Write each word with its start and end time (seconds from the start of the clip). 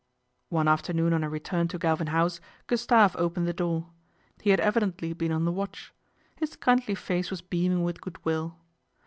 One 0.49 0.67
afternoon 0.67 1.13
on 1.13 1.21
her 1.21 1.29
return 1.29 1.67
to 1.67 1.77
Galvin 1.77 2.07
House, 2.07 2.41
Gustave 2.65 3.15
opened 3.19 3.47
the 3.47 3.53
door. 3.53 3.91
He 4.41 4.49
had 4.49 4.59
evidently 4.59 5.13
been 5.13 5.31
on 5.31 5.45
the 5.45 5.51
watch. 5.51 5.93
His 6.37 6.55
kindly 6.55 6.95
face 6.95 7.29
was 7.29 7.41
beaming 7.43 7.83
with 7.83 8.01
goodwill. 8.01 8.57